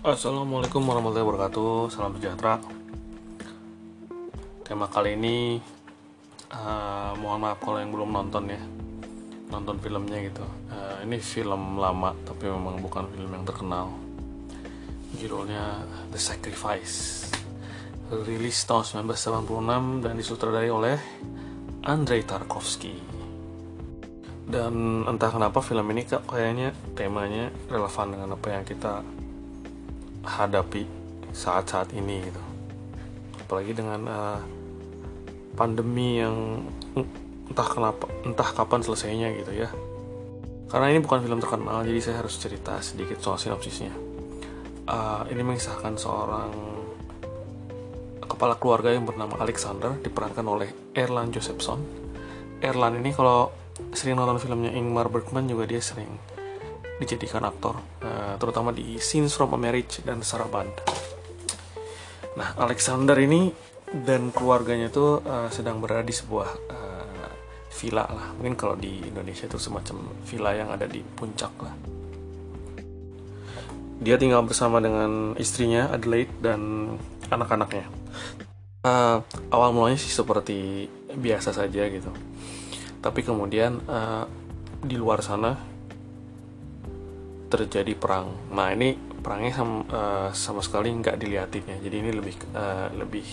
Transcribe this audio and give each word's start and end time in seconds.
Assalamualaikum 0.00 0.80
warahmatullahi 0.80 1.28
wabarakatuh. 1.28 1.92
Salam 1.92 2.16
sejahtera. 2.16 2.56
Tema 4.64 4.88
kali 4.88 5.12
ini 5.12 5.60
uh, 6.56 7.12
Mohon 7.20 7.44
maaf 7.44 7.60
kalau 7.60 7.84
yang 7.84 7.92
belum 7.92 8.08
nonton 8.08 8.48
ya. 8.48 8.56
Nonton 9.52 9.76
filmnya 9.76 10.24
gitu. 10.24 10.40
Uh, 10.72 11.04
Ini 11.04 11.20
film 11.20 11.76
lama 11.76 12.16
Tapi 12.24 12.48
memang 12.48 12.80
bukan 12.80 13.12
film 13.12 13.28
yang 13.28 13.44
terkenal. 13.44 13.92
Judulnya 15.20 15.84
The 16.08 16.16
Sacrifice. 16.16 17.28
Rilis 18.08 18.56
tahun 18.64 19.04
1986 19.04 20.00
Dan 20.00 20.16
disutradarai 20.16 20.72
oleh 20.72 20.96
Andrei 21.84 22.24
Tarkovsky. 22.24 22.96
Dan 24.48 25.04
entah 25.04 25.28
kenapa 25.28 25.60
film 25.60 25.84
ini 25.92 26.08
kayaknya 26.08 26.72
temanya 26.96 27.52
relevan 27.68 28.16
dengan 28.16 28.40
apa 28.40 28.48
yang 28.48 28.64
kita 28.64 29.19
hadapi 30.30 30.86
saat-saat 31.34 31.90
ini 31.94 32.22
gitu. 32.22 32.42
Apalagi 33.42 33.72
dengan 33.74 34.00
uh, 34.06 34.40
pandemi 35.58 36.22
yang 36.22 36.62
entah 37.50 37.66
kenapa 37.66 38.06
entah 38.22 38.50
kapan 38.54 38.80
selesainya 38.86 39.28
gitu 39.42 39.52
ya. 39.66 39.68
Karena 40.70 40.94
ini 40.94 41.02
bukan 41.02 41.26
film 41.26 41.42
terkenal 41.42 41.82
jadi 41.82 41.98
saya 41.98 42.16
harus 42.22 42.38
cerita 42.38 42.78
sedikit 42.78 43.18
soal 43.18 43.42
sinopsisnya. 43.42 43.90
Uh, 44.86 45.26
ini 45.30 45.42
mengisahkan 45.42 45.98
seorang 45.98 46.50
kepala 48.22 48.54
keluarga 48.56 48.94
yang 48.94 49.02
bernama 49.02 49.36
Alexander 49.42 49.98
diperankan 49.98 50.46
oleh 50.46 50.70
Erland 50.94 51.34
Josephson. 51.34 51.82
Erland 52.62 53.02
ini 53.02 53.10
kalau 53.10 53.50
sering 53.90 54.14
nonton 54.14 54.38
filmnya 54.38 54.70
Ingmar 54.70 55.10
Bergman 55.10 55.50
juga 55.50 55.66
dia 55.66 55.82
sering 55.82 56.08
dijadikan 57.00 57.42
aktor, 57.48 57.80
uh, 58.04 58.36
terutama 58.36 58.70
di 58.76 59.00
Scenes 59.00 59.32
from 59.32 59.56
a 59.56 59.58
Marriage 59.58 60.04
dan 60.04 60.20
Saraband. 60.20 60.70
Nah, 62.36 62.54
Alexander 62.60 63.16
ini 63.18 63.50
dan 63.90 64.30
keluarganya 64.30 64.92
itu 64.92 65.18
uh, 65.24 65.48
sedang 65.50 65.82
berada 65.82 66.04
di 66.04 66.14
sebuah 66.14 66.48
uh, 66.70 67.30
villa 67.72 68.04
lah. 68.06 68.36
Mungkin 68.36 68.54
kalau 68.54 68.76
di 68.76 69.02
Indonesia 69.02 69.48
itu 69.48 69.58
semacam 69.58 70.12
villa 70.28 70.52
yang 70.54 70.68
ada 70.70 70.84
di 70.84 71.00
puncak 71.02 71.50
lah. 71.64 71.74
Dia 74.00 74.16
tinggal 74.16 74.44
bersama 74.44 74.80
dengan 74.80 75.36
istrinya 75.36 75.92
Adelaide 75.92 76.32
dan 76.40 76.94
anak-anaknya. 77.28 77.88
Uh, 78.80 79.20
awal 79.52 79.76
mulanya 79.76 80.00
sih 80.00 80.08
seperti 80.08 80.88
biasa 81.12 81.52
saja 81.52 81.84
gitu. 81.88 82.08
Tapi 83.00 83.20
kemudian 83.20 83.80
uh, 83.88 84.24
di 84.80 84.96
luar 84.96 85.20
sana 85.20 85.69
terjadi 87.50 87.92
perang. 87.98 88.30
Nah 88.54 88.70
ini 88.70 88.94
perangnya 88.94 89.52
sama, 89.52 89.76
uh, 89.90 90.28
sama 90.30 90.62
sekali 90.62 90.94
nggak 90.94 91.18
dilihatin 91.18 91.66
ya. 91.66 91.76
Jadi 91.82 91.96
ini 91.98 92.10
lebih 92.14 92.34
uh, 92.54 92.88
lebih 92.94 93.26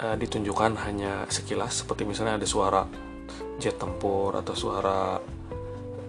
uh, 0.00 0.16
ditunjukkan 0.16 0.72
hanya 0.88 1.28
sekilas 1.28 1.84
seperti 1.84 2.08
misalnya 2.08 2.40
ada 2.40 2.48
suara 2.48 2.82
jet 3.60 3.76
tempur 3.76 4.32
atau 4.32 4.56
suara 4.56 5.20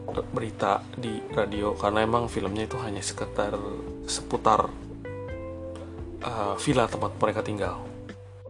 berita 0.09 0.81
di 0.97 1.21
radio 1.35 1.77
karena 1.77 2.01
emang 2.01 2.25
filmnya 2.25 2.65
itu 2.65 2.81
hanya 2.81 3.03
sekitar 3.03 3.53
seputar 4.09 4.65
uh, 6.23 6.55
villa 6.57 6.87
tempat 6.87 7.11
mereka 7.19 7.45
tinggal. 7.45 7.83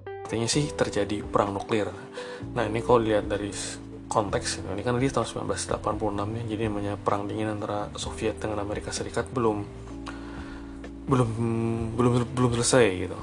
Artinya 0.06 0.46
sih 0.46 0.70
terjadi 0.72 1.26
perang 1.26 1.58
nuklir. 1.58 1.90
Nah 2.54 2.70
ini 2.70 2.86
kalau 2.86 3.02
dilihat 3.02 3.26
dari 3.26 3.50
konteks 4.10 4.66
ini 4.66 4.82
kan 4.82 4.98
dia 4.98 5.14
tahun 5.14 5.46
1986 5.54 5.78
ya 6.18 6.44
jadi 6.58 6.62
namanya 6.66 6.94
perang 6.98 7.30
dingin 7.30 7.54
antara 7.54 7.94
Soviet 7.94 8.42
dengan 8.42 8.58
Amerika 8.66 8.90
Serikat 8.90 9.30
belum 9.30 9.62
belum 11.06 11.30
belum 11.94 12.12
belum 12.34 12.52
selesai 12.58 12.86
gitu. 13.06 13.20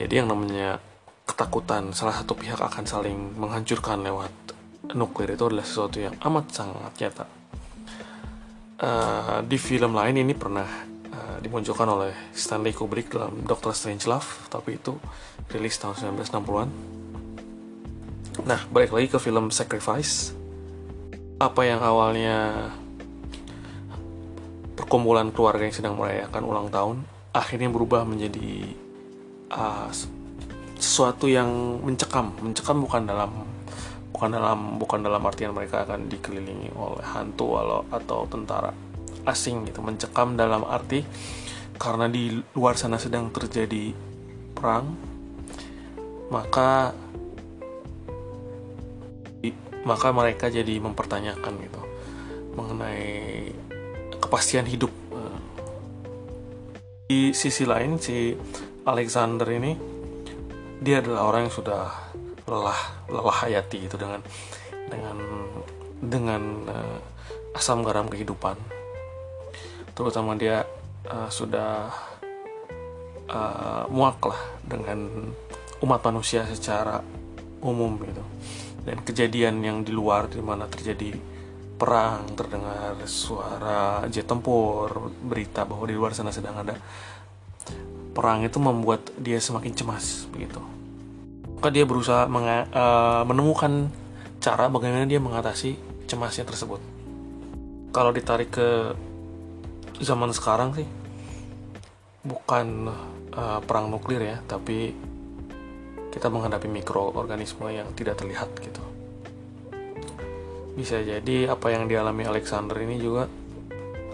Jadi 0.00 0.12
yang 0.16 0.28
namanya 0.32 0.80
ketakutan 1.28 1.92
salah 1.92 2.16
satu 2.16 2.32
pihak 2.36 2.60
akan 2.60 2.84
saling 2.84 3.36
menghancurkan 3.36 4.00
lewat 4.00 4.32
nuklir 4.96 5.36
itu 5.36 5.44
adalah 5.48 5.64
sesuatu 5.64 6.00
yang 6.00 6.16
amat 6.20 6.44
sangat 6.52 6.92
nyata. 7.00 7.26
Uh, 8.80 9.44
di 9.44 9.60
film 9.60 9.92
lain 9.92 10.24
ini 10.24 10.32
pernah 10.32 10.64
uh, 11.12 11.36
dimunculkan 11.44 11.84
oleh 11.84 12.32
Stanley 12.32 12.72
Kubrick 12.72 13.12
dalam 13.12 13.44
Doctor 13.44 13.76
Strangelove 13.76 14.48
tapi 14.48 14.80
itu 14.80 14.96
rilis 15.52 15.76
tahun 15.76 16.16
1960-an 16.16 16.99
Nah, 18.40 18.64
balik 18.72 18.96
lagi 18.96 19.08
ke 19.12 19.18
film 19.20 19.52
Sacrifice. 19.52 20.32
Apa 21.36 21.64
yang 21.64 21.80
awalnya 21.84 22.68
perkumpulan 24.76 25.28
keluarga 25.28 25.68
yang 25.68 25.76
sedang 25.76 25.94
merayakan 26.00 26.42
ulang 26.48 26.68
tahun, 26.72 26.96
akhirnya 27.36 27.68
berubah 27.68 28.08
menjadi 28.08 28.64
uh, 29.52 29.92
sesuatu 30.80 31.28
yang 31.28 31.80
mencekam. 31.84 32.32
Mencekam 32.40 32.80
bukan 32.80 33.04
dalam 33.04 33.30
bukan 34.08 34.30
dalam 34.32 34.58
bukan 34.80 35.00
dalam 35.04 35.22
artian 35.24 35.52
mereka 35.52 35.84
akan 35.84 36.08
dikelilingi 36.08 36.72
oleh 36.76 37.04
hantu 37.04 37.60
atau 37.60 37.80
atau 37.92 38.20
tentara 38.24 38.72
asing 39.28 39.68
gitu. 39.68 39.84
Mencekam 39.84 40.32
dalam 40.36 40.64
arti 40.64 41.04
karena 41.76 42.08
di 42.08 42.40
luar 42.56 42.76
sana 42.76 42.96
sedang 42.96 43.28
terjadi 43.32 43.92
perang, 44.56 44.96
maka 46.32 46.92
maka 49.90 50.14
mereka 50.14 50.46
jadi 50.46 50.78
mempertanyakan 50.78 51.58
gitu 51.66 51.82
mengenai 52.54 53.50
kepastian 54.22 54.70
hidup. 54.70 54.94
Di 57.10 57.34
sisi 57.34 57.66
lain 57.66 57.98
si 57.98 58.38
Alexander 58.86 59.50
ini 59.50 59.74
dia 60.78 61.02
adalah 61.02 61.26
orang 61.26 61.50
yang 61.50 61.54
sudah 61.58 61.90
lelah 62.46 62.80
lelah 63.10 63.36
hayati 63.42 63.90
itu 63.90 63.98
dengan 63.98 64.22
dengan 64.86 65.18
dengan 65.98 66.42
uh, 66.70 67.58
asam 67.58 67.82
garam 67.82 68.06
kehidupan. 68.06 68.54
Terutama 69.98 70.38
dia 70.38 70.62
uh, 71.10 71.26
sudah 71.26 71.90
uh, 73.26 73.84
muak 73.90 74.22
lah 74.22 74.40
dengan 74.62 75.34
umat 75.82 75.98
manusia 76.06 76.46
secara 76.46 77.02
umum 77.58 77.98
gitu 78.06 78.22
dan 78.84 79.00
kejadian 79.04 79.60
yang 79.60 79.82
di 79.84 79.92
luar 79.92 80.28
di 80.30 80.40
mana 80.40 80.64
terjadi 80.66 81.16
perang 81.80 82.28
terdengar 82.36 82.96
suara 83.08 84.04
jet 84.12 84.28
tempur 84.28 85.12
berita 85.24 85.64
bahwa 85.64 85.88
di 85.88 85.96
luar 85.96 86.12
sana 86.12 86.28
sedang 86.28 86.60
ada 86.60 86.76
perang 88.12 88.44
itu 88.44 88.60
membuat 88.60 89.08
dia 89.16 89.40
semakin 89.40 89.72
cemas 89.72 90.28
begitu. 90.28 90.60
Maka 91.56 91.68
dia 91.72 91.84
berusaha 91.88 92.28
uh, 92.28 93.22
menemukan 93.24 93.88
cara 94.40 94.68
bagaimana 94.68 95.08
dia 95.08 95.20
mengatasi 95.20 95.76
cemasnya 96.04 96.44
tersebut. 96.44 96.80
Kalau 97.92 98.12
ditarik 98.12 98.52
ke 98.52 98.92
zaman 100.00 100.32
sekarang 100.32 100.72
sih 100.76 100.88
bukan 102.24 102.92
uh, 103.32 103.60
perang 103.64 103.88
nuklir 103.88 104.20
ya 104.20 104.36
tapi 104.44 104.92
kita 106.10 106.26
menghadapi 106.26 106.66
mikroorganisme 106.66 107.70
yang 107.70 107.88
tidak 107.94 108.18
terlihat 108.18 108.50
gitu. 108.58 108.82
Bisa 110.74 111.02
jadi 111.02 111.54
apa 111.54 111.70
yang 111.70 111.86
dialami 111.86 112.26
Alexander 112.26 112.74
ini 112.82 112.98
juga 112.98 113.30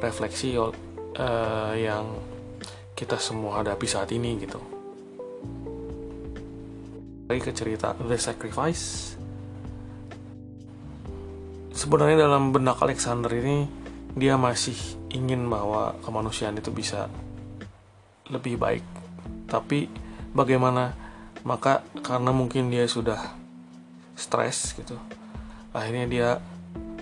refleksi 0.01 0.57
uh, 0.57 1.73
yang 1.73 2.05
kita 2.97 3.21
semua 3.21 3.61
hadapi 3.61 3.85
saat 3.89 4.13
ini 4.13 4.37
gitu. 4.41 4.61
Lagi 7.29 7.41
ke 7.43 7.53
cerita 7.53 7.97
The 7.97 8.17
Sacrifice. 8.17 9.17
Sebenarnya 11.77 12.25
dalam 12.25 12.57
benak 12.57 12.81
Alexander 12.81 13.29
ini 13.37 13.69
dia 14.17 14.41
masih 14.41 14.77
ingin 15.13 15.45
bahwa 15.45 15.93
kemanusiaan 16.01 16.57
itu 16.57 16.73
bisa 16.73 17.09
lebih 18.33 18.57
baik. 18.57 18.85
Tapi 19.45 19.89
bagaimana 20.33 21.06
maka 21.47 21.87
karena 22.03 22.35
mungkin 22.35 22.69
dia 22.69 22.91
sudah 22.91 23.23
stres 24.19 24.75
gitu 24.75 24.99
akhirnya 25.71 26.07
dia 26.11 26.29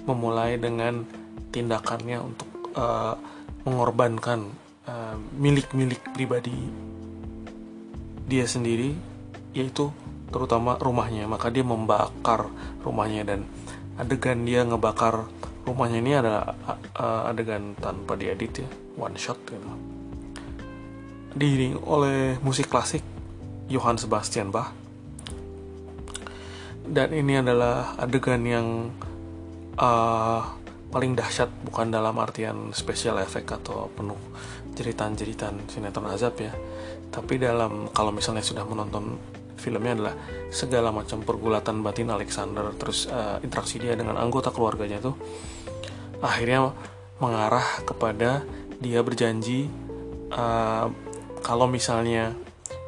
memulai 0.05 0.61
dengan 0.61 1.09
tindakannya 1.49 2.19
untuk 2.21 2.51
uh, 2.77 3.17
mengorbankan 3.65 4.53
uh, 4.85 5.17
milik-milik 5.39 6.03
pribadi 6.13 6.53
dia 8.27 8.45
sendiri 8.45 8.93
yaitu 9.55 9.95
terutama 10.35 10.75
rumahnya. 10.83 11.31
Maka 11.31 11.49
dia 11.55 11.63
membakar 11.63 12.51
rumahnya 12.83 13.23
dan 13.23 13.47
adegan 13.95 14.43
dia 14.43 14.67
ngebakar 14.67 15.31
rumahnya 15.63 15.99
ini 16.03 16.13
adalah 16.19 16.59
uh, 16.99 17.31
adegan 17.31 17.79
tanpa 17.79 18.19
diedit 18.19 18.67
ya 18.67 18.69
one 18.99 19.15
shot 19.15 19.39
gitu. 19.47 19.71
Diiring 21.39 21.79
oleh 21.87 22.37
musik 22.43 22.67
klasik 22.67 23.14
Johann 23.69 23.97
Sebastian 23.97 24.53
Bach. 24.53 24.73
Dan 26.85 27.17
ini 27.17 27.41
adalah 27.41 27.97
adegan 27.97 28.45
yang 28.45 28.93
uh, 29.81 30.41
paling 30.93 31.17
dahsyat 31.17 31.49
bukan 31.65 31.89
dalam 31.89 32.15
artian 32.21 32.71
special 32.77 33.19
effect 33.25 33.51
atau 33.51 33.89
penuh 33.89 34.21
jeritan-jeritan 34.77 35.65
sinetron 35.67 36.13
azab 36.13 36.37
ya. 36.39 36.53
Tapi 37.09 37.41
dalam 37.41 37.89
kalau 37.91 38.13
misalnya 38.13 38.45
sudah 38.45 38.69
menonton 38.69 39.17
filmnya 39.65 39.97
adalah 39.97 40.15
segala 40.53 40.93
macam 40.93 41.25
pergulatan 41.25 41.81
batin 41.81 42.13
Alexander 42.13 42.69
terus 42.77 43.09
uh, 43.09 43.41
interaksi 43.41 43.81
dia 43.81 43.97
dengan 43.97 44.21
anggota 44.21 44.53
keluarganya 44.53 45.01
tuh 45.01 45.17
akhirnya 46.21 46.77
mengarah 47.17 47.65
kepada 47.89 48.45
dia 48.77 49.01
berjanji 49.01 49.73
uh, 50.35 50.93
kalau 51.41 51.65
misalnya 51.65 52.37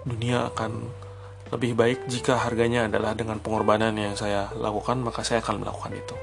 dunia 0.06 0.46
akan 0.54 0.86
lebih 1.50 1.78
baik 1.78 1.98
jika 2.10 2.38
harganya 2.42 2.86
adalah 2.86 3.14
dengan 3.14 3.38
pengorbanan 3.38 3.94
yang 3.94 4.14
saya 4.18 4.50
lakukan 4.54 5.02
maka 5.02 5.26
saya 5.26 5.42
akan 5.42 5.62
melakukan 5.62 5.94
itu. 5.94 6.16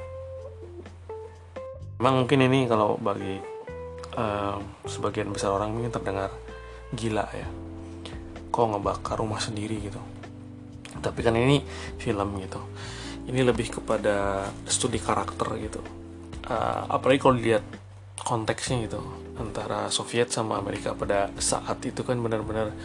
Memang 2.00 2.24
mungkin 2.24 2.39
ini 2.44 2.68
kalau 2.68 3.00
bagi 3.00 3.39
uh, 4.19 4.59
sebagian 4.88 5.31
besar 5.31 5.56
orang 5.56 5.80
ini 5.80 5.88
terdengar 5.88 6.31
gila 6.91 7.24
ya. 7.31 7.47
Kok 8.51 8.65
ngebakar 8.75 9.19
rumah 9.19 9.39
sendiri 9.39 9.80
gitu. 9.80 10.01
Tapi 11.00 11.19
kan 11.24 11.35
ini 11.39 11.63
film 12.00 12.39
gitu. 12.44 12.59
Ini 13.24 13.39
lebih 13.47 13.80
kepada 13.80 14.47
studi 14.68 15.00
karakter 15.00 15.47
gitu. 15.63 15.80
Uh, 16.44 16.83
apalagi 16.91 17.19
kalau 17.24 17.35
dilihat 17.39 17.63
konteksnya 18.19 18.83
gitu. 18.83 19.00
Antara 19.39 19.88
Soviet 19.88 20.27
sama 20.30 20.59
Amerika 20.59 20.91
pada 20.91 21.31
saat 21.39 21.80
itu 21.88 22.03
kan 22.03 22.19
benar-benar 22.19 22.75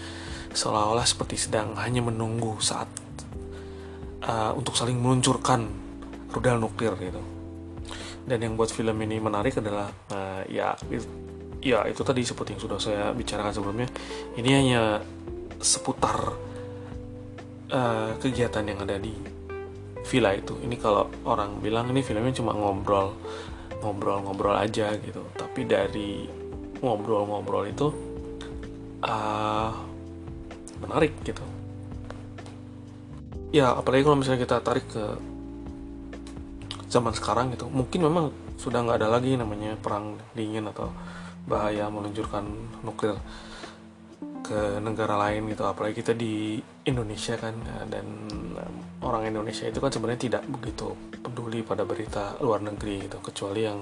seolah-olah 0.53 1.05
seperti 1.05 1.37
sedang 1.49 1.77
hanya 1.77 2.01
menunggu 2.05 2.59
saat 2.61 2.89
uh, 4.25 4.53
untuk 4.55 4.75
saling 4.75 4.99
meluncurkan 4.99 5.69
rudal 6.33 6.61
nuklir 6.61 6.95
gitu. 7.01 7.23
Dan 8.29 8.45
yang 8.45 8.55
buat 8.61 8.69
film 8.69 9.01
ini 9.01 9.17
menarik 9.17 9.57
adalah 9.57 9.89
uh, 10.13 10.45
ya 10.45 10.77
ya 11.59 11.89
itu 11.89 12.05
tadi 12.05 12.23
seperti 12.23 12.55
yang 12.55 12.63
sudah 12.63 12.79
saya 12.79 13.05
bicarakan 13.17 13.53
sebelumnya. 13.53 13.89
Ini 14.37 14.51
hanya 14.53 14.83
seputar 15.59 16.37
uh, 17.73 18.13
kegiatan 18.21 18.65
yang 18.69 18.85
ada 18.85 19.01
di 19.01 19.17
villa 20.05 20.37
itu. 20.37 20.61
Ini 20.61 20.77
kalau 20.77 21.09
orang 21.25 21.61
bilang 21.65 21.89
ini 21.89 22.05
filmnya 22.05 22.37
cuma 22.37 22.53
ngobrol 22.53 23.17
ngobrol-ngobrol 23.81 24.61
aja 24.61 24.93
gitu. 25.01 25.25
Tapi 25.33 25.65
dari 25.65 26.29
ngobrol-ngobrol 26.85 27.65
itu 27.65 27.89
uh, 29.09 29.88
menarik 30.79 31.13
gitu. 31.27 31.43
Ya 33.49 33.73
apalagi 33.73 34.05
kalau 34.05 34.21
misalnya 34.21 34.45
kita 34.45 34.61
tarik 34.61 34.85
ke 34.93 35.05
zaman 36.93 37.13
sekarang 37.17 37.53
gitu. 37.57 37.69
Mungkin 37.69 38.01
memang 38.05 38.33
sudah 38.61 38.85
nggak 38.85 38.99
ada 39.01 39.09
lagi 39.09 39.37
namanya 39.37 39.77
perang 39.81 40.21
dingin 40.37 40.69
atau 40.69 40.93
bahaya 41.49 41.89
meluncurkan 41.89 42.45
nuklir 42.85 43.17
ke 44.45 44.81
negara 44.85 45.17
lain 45.17 45.49
gitu. 45.49 45.65
Apalagi 45.65 46.05
kita 46.05 46.13
di 46.13 46.61
Indonesia 46.85 47.41
kan. 47.41 47.57
Dan 47.89 48.05
orang 49.01 49.29
Indonesia 49.29 49.65
itu 49.65 49.81
kan 49.81 49.89
sebenarnya 49.93 50.29
tidak 50.29 50.43
begitu 50.49 50.93
peduli 51.25 51.65
pada 51.65 51.89
berita 51.89 52.37
luar 52.45 52.61
negeri 52.61 53.09
gitu. 53.09 53.17
Kecuali 53.25 53.65
yang 53.65 53.81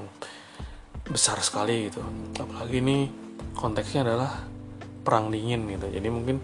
besar 1.07 1.43
sekali 1.43 1.91
gitu. 1.91 2.03
Apalagi 2.39 2.79
ini 2.79 3.11
konteksnya 3.55 4.07
adalah 4.07 4.47
perang 5.03 5.31
dingin 5.31 5.67
gitu. 5.71 5.87
Jadi 5.91 6.09
mungkin 6.11 6.39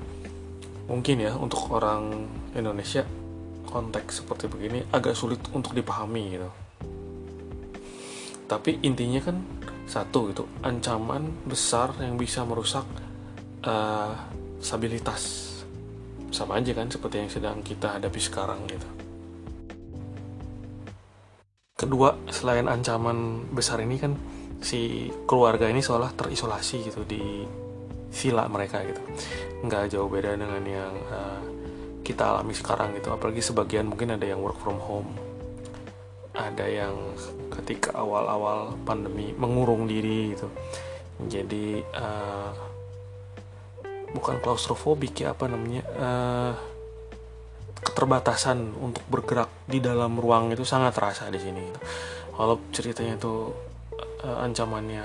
mungkin 0.93 1.25
ya 1.25 1.33
untuk 1.41 1.73
orang 1.73 2.29
Indonesia 2.53 3.01
konteks 3.65 4.21
seperti 4.21 4.45
begini 4.53 4.85
agak 4.93 5.17
sulit 5.17 5.41
untuk 5.57 5.73
dipahami 5.73 6.37
gitu. 6.37 6.51
Tapi 8.45 8.85
intinya 8.85 9.25
kan 9.25 9.41
satu 9.89 10.29
gitu 10.29 10.45
ancaman 10.61 11.49
besar 11.49 11.97
yang 11.97 12.21
bisa 12.21 12.45
merusak 12.45 12.85
uh, 13.65 14.13
stabilitas. 14.61 15.49
Sama 16.29 16.61
aja 16.61 16.77
kan 16.77 16.93
seperti 16.93 17.25
yang 17.25 17.33
sedang 17.33 17.65
kita 17.65 17.97
hadapi 17.97 18.21
sekarang 18.21 18.61
gitu. 18.69 18.89
Kedua 21.73 22.21
selain 22.29 22.69
ancaman 22.69 23.49
besar 23.49 23.81
ini 23.81 23.97
kan 23.97 24.13
si 24.61 25.09
keluarga 25.25 25.73
ini 25.73 25.81
seolah 25.81 26.13
terisolasi 26.13 26.93
gitu 26.93 27.03
di 27.09 27.49
villa 28.13 28.45
mereka 28.47 28.85
gitu. 28.85 29.03
Nggak 29.65 29.97
jauh 29.97 30.09
beda 30.13 30.37
dengan 30.37 30.63
yang 30.63 30.95
uh, 31.09 31.41
kita 32.05 32.37
alami 32.37 32.53
sekarang 32.53 32.93
gitu. 33.01 33.11
Apalagi 33.11 33.41
sebagian 33.41 33.89
mungkin 33.89 34.15
ada 34.15 34.27
yang 34.29 34.45
work 34.45 34.61
from 34.61 34.79
home. 34.79 35.11
Ada 36.33 36.65
yang 36.65 36.97
ketika 37.53 37.97
awal-awal 37.97 38.77
pandemi 38.85 39.33
mengurung 39.33 39.89
diri 39.89 40.37
gitu. 40.37 40.49
Jadi 41.29 41.81
uh, 41.97 42.53
bukan 44.13 44.39
klaustrofobik 44.45 45.25
ya 45.25 45.33
apa 45.33 45.49
namanya 45.49 45.83
uh, 45.97 46.53
keterbatasan 47.83 48.77
untuk 48.79 49.03
bergerak 49.11 49.51
di 49.67 49.83
dalam 49.83 50.15
ruang 50.21 50.53
itu 50.55 50.63
sangat 50.63 50.95
terasa 50.95 51.27
di 51.33 51.41
sini 51.41 51.61
gitu. 51.67 51.81
kalau 52.37 52.55
ceritanya 52.71 53.19
itu 53.19 53.51
uh, 54.23 54.45
ancamannya 54.45 55.03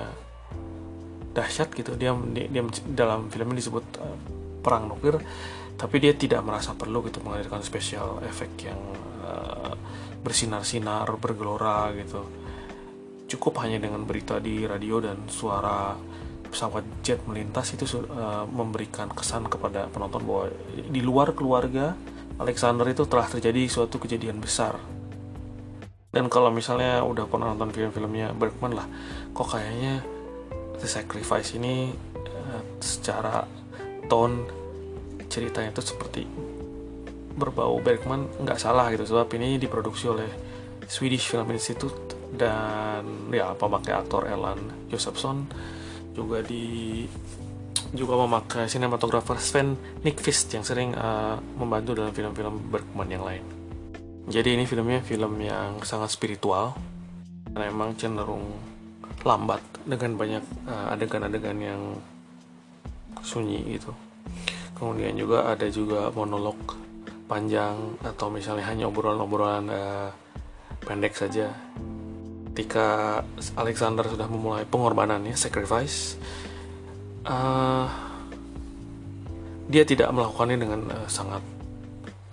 dahsyat 1.38 1.70
gitu. 1.78 1.94
Dia, 1.94 2.18
dia, 2.34 2.50
dia 2.50 2.64
dalam 2.90 3.30
film 3.30 3.54
ini 3.54 3.62
disebut 3.62 3.86
uh, 4.02 4.18
perang 4.66 4.90
nuklir 4.90 5.22
tapi 5.78 6.02
dia 6.02 6.18
tidak 6.18 6.42
merasa 6.42 6.74
perlu 6.74 7.06
gitu 7.06 7.22
menghadirkan 7.22 7.62
special 7.62 8.18
effect 8.26 8.66
yang 8.66 8.82
uh, 9.22 9.78
bersinar-sinar 10.26 11.06
bergelora 11.22 11.94
gitu. 11.94 12.26
Cukup 13.30 13.62
hanya 13.62 13.78
dengan 13.78 14.02
berita 14.04 14.42
di 14.42 14.66
radio 14.66 14.98
dan 14.98 15.30
suara 15.30 15.94
pesawat 16.50 17.06
jet 17.06 17.22
melintas 17.30 17.78
itu 17.78 17.86
uh, 17.86 18.50
memberikan 18.50 19.14
kesan 19.14 19.46
kepada 19.46 19.86
penonton 19.94 20.26
bahwa 20.26 20.50
di 20.74 21.02
luar 21.06 21.38
keluarga 21.38 21.94
Alexander 22.42 22.90
itu 22.90 23.06
telah 23.06 23.30
terjadi 23.30 23.70
suatu 23.70 24.02
kejadian 24.02 24.42
besar. 24.42 24.82
Dan 26.10 26.26
kalau 26.34 26.50
misalnya 26.50 27.06
udah 27.06 27.30
pernah 27.30 27.54
nonton 27.54 27.70
film-filmnya 27.70 28.34
Bergman 28.34 28.74
lah 28.74 28.88
kok 29.38 29.54
kayaknya 29.54 30.02
The 30.78 30.90
Sacrifice 30.90 31.58
ini 31.58 31.92
uh, 32.16 32.62
secara 32.80 33.44
tone 34.08 34.46
ceritanya 35.28 35.76
itu 35.76 35.84
seperti 35.84 36.24
berbau 37.38 37.78
Bergman 37.78 38.26
nggak 38.42 38.58
salah 38.58 38.90
gitu 38.90 39.06
sebab 39.06 39.30
ini 39.38 39.62
diproduksi 39.62 40.10
oleh 40.10 40.30
Swedish 40.88 41.30
Film 41.30 41.46
Institute 41.52 42.16
dan 42.34 43.30
ya 43.30 43.54
pemakai 43.54 43.94
aktor 43.94 44.26
Erland 44.26 44.90
Josephson 44.90 45.46
juga 46.16 46.42
di 46.42 47.06
juga 47.94 48.20
memakai 48.20 48.68
sinematografer 48.68 49.38
Sven 49.40 49.78
Nykvist 50.04 50.52
yang 50.52 50.66
sering 50.66 50.92
uh, 50.98 51.40
membantu 51.56 51.96
dalam 51.96 52.12
film-film 52.12 52.68
Bergman 52.68 53.08
yang 53.08 53.24
lain. 53.24 53.44
Jadi 54.28 54.60
ini 54.60 54.68
filmnya 54.68 55.00
film 55.00 55.40
yang 55.40 55.80
sangat 55.88 56.12
spiritual 56.12 56.76
karena 57.48 57.72
emang 57.72 57.96
cenderung 57.96 58.44
lambat 59.24 59.62
dengan 59.84 60.16
banyak 60.16 60.44
uh, 60.68 60.94
adegan-adegan 60.94 61.58
yang 61.60 61.82
sunyi 63.22 63.78
gitu. 63.78 63.92
Kemudian 64.78 65.18
juga 65.18 65.52
ada 65.52 65.68
juga 65.68 66.14
monolog 66.14 66.56
panjang 67.28 68.00
atau 68.02 68.32
misalnya 68.32 68.66
hanya 68.72 68.88
obrolan-obrolan 68.88 69.66
uh, 69.68 70.10
pendek 70.88 71.14
saja 71.14 71.52
ketika 72.58 73.22
Alexander 73.54 74.02
sudah 74.10 74.26
memulai 74.26 74.66
pengorbanannya 74.66 75.38
sacrifice 75.38 76.18
uh, 77.28 77.86
dia 79.70 79.86
tidak 79.86 80.10
melakukannya 80.10 80.58
dengan 80.58 80.82
uh, 80.90 81.06
sangat 81.06 81.46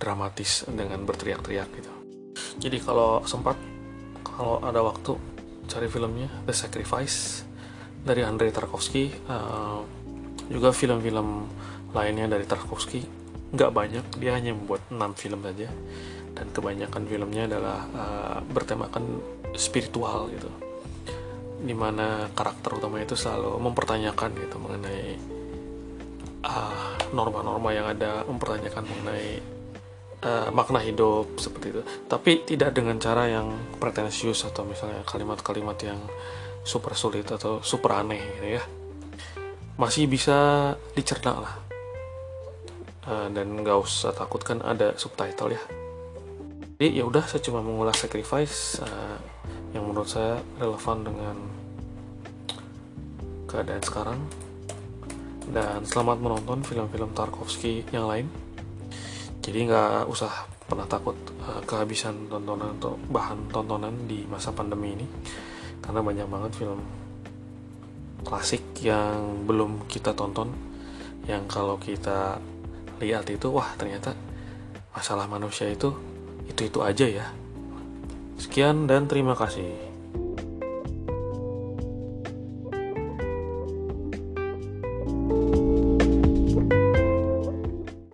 dramatis 0.01 0.65
dengan 0.65 1.05
berteriak-teriak 1.05 1.69
gitu 1.77 1.91
jadi 2.57 2.81
kalau 2.81 3.21
sempat 3.29 3.53
kalau 4.25 4.57
ada 4.65 4.81
waktu 4.81 5.13
cari 5.65 5.87
filmnya 5.89 6.29
The 6.45 6.53
Sacrifice 6.53 7.45
dari 8.05 8.21
Andrei 8.21 8.53
Tarkovsky. 8.53 9.09
Uh, 9.25 9.81
juga 10.45 10.69
film-film 10.69 11.49
lainnya 11.91 12.29
dari 12.29 12.45
Tarkovsky. 12.45 13.01
Nggak 13.53 13.71
banyak 13.73 14.05
dia 14.21 14.37
hanya 14.37 14.53
membuat 14.53 14.85
6 14.93 14.97
film 15.17 15.41
saja. 15.41 15.69
Dan 16.35 16.51
kebanyakan 16.51 17.03
filmnya 17.07 17.43
adalah 17.49 17.79
uh, 17.95 18.39
bertemakan 18.45 19.19
spiritual 19.57 20.29
gitu. 20.29 20.51
Di 21.65 21.73
mana 21.73 22.29
karakter 22.35 22.77
utamanya 22.77 23.09
itu 23.09 23.17
selalu 23.17 23.57
mempertanyakan 23.57 24.29
gitu 24.37 24.55
mengenai 24.61 25.17
uh, 26.45 26.93
norma-norma 27.15 27.69
yang 27.73 27.87
ada 27.89 28.21
mempertanyakan 28.27 28.83
mengenai 28.85 29.41
uh, 30.25 30.49
makna 30.49 30.81
hidup 30.81 31.37
seperti 31.37 31.77
itu. 31.77 31.81
Tapi 32.09 32.43
tidak 32.43 32.73
dengan 32.73 32.97
cara 32.97 33.29
yang 33.29 33.53
pretensius 33.77 34.43
atau 34.49 34.65
misalnya 34.65 35.05
kalimat-kalimat 35.05 35.77
yang 35.85 36.01
super 36.65 36.97
sulit 36.97 37.29
atau 37.29 37.61
super 37.61 37.93
aneh 37.93 38.19
gitu 38.41 38.57
ya. 38.57 38.63
Masih 39.77 40.09
bisa 40.09 40.73
dicerna 40.97 41.33
lah. 41.37 41.55
Uh, 43.05 43.29
dan 43.29 43.53
nggak 43.61 43.77
usah 43.85 44.11
takut 44.17 44.41
kan 44.41 44.65
ada 44.65 44.97
subtitle 44.97 45.53
ya. 45.53 45.61
Jadi 46.75 46.99
ya 46.99 47.05
udah 47.07 47.23
saya 47.23 47.39
cuma 47.45 47.61
mengulas 47.61 48.01
sacrifice 48.01 48.81
uh, 48.81 49.15
yang 49.71 49.85
menurut 49.85 50.09
saya 50.09 50.41
relevan 50.57 51.05
dengan 51.05 51.35
keadaan 53.45 53.83
sekarang. 53.85 54.19
Dan 55.45 55.85
selamat 55.85 56.17
menonton 56.17 56.65
film-film 56.65 57.13
Tarkovsky 57.13 57.85
yang 57.93 58.09
lain 58.09 58.25
jadi 59.45 59.69
nggak 59.69 60.09
usah 60.09 60.49
pernah 60.65 60.89
takut 60.89 61.13
uh, 61.45 61.61
kehabisan 61.69 62.25
tontonan 62.25 62.73
atau 62.81 62.97
bahan 62.97 63.45
tontonan 63.53 63.93
di 64.09 64.25
masa 64.25 64.49
pandemi 64.49 64.97
ini. 64.97 65.05
Karena 65.77 66.01
banyak 66.01 66.25
banget 66.25 66.51
film 66.57 66.81
klasik 68.25 68.65
yang 68.81 69.45
belum 69.45 69.85
kita 69.85 70.17
tonton 70.17 70.49
yang 71.29 71.45
kalau 71.45 71.77
kita 71.77 72.41
lihat 72.97 73.29
itu 73.29 73.53
wah 73.53 73.69
ternyata 73.77 74.17
masalah 74.97 75.29
manusia 75.29 75.69
itu 75.69 75.93
itu 76.49 76.65
itu 76.65 76.79
aja 76.81 77.05
ya. 77.05 77.27
Sekian 78.41 78.89
dan 78.89 79.05
terima 79.05 79.37
kasih 79.37 79.94